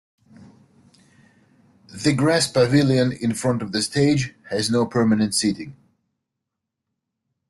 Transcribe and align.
The 1.93 2.11
grass 2.13 2.51
pavilion 2.51 3.11
in 3.11 3.35
front 3.35 3.61
of 3.61 3.71
the 3.71 3.83
stage 3.83 4.33
has 4.49 4.71
no 4.71 4.87
permanent 4.87 5.35
seating. 5.35 5.75